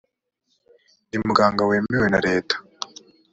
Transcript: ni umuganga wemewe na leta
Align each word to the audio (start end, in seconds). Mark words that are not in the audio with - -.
ni 1.09 1.15
umuganga 1.23 1.61
wemewe 1.69 2.07
na 2.09 2.19
leta 2.27 2.55